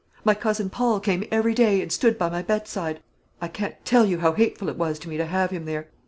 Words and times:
My 0.23 0.33
cousin 0.33 0.71
Paul 0.71 0.99
came 0.99 1.27
every 1.29 1.53
day, 1.53 1.79
and 1.79 1.91
stood 1.91 2.17
by 2.17 2.27
my 2.27 2.41
bedside. 2.41 3.01
I 3.39 3.47
can't 3.47 3.75
tell 3.85 4.03
you 4.07 4.17
how 4.17 4.33
hateful 4.33 4.67
it 4.67 4.75
was 4.75 4.97
to 4.97 5.09
me 5.09 5.15
to 5.17 5.27
have 5.27 5.51
him 5.51 5.65
there. 5.65 5.89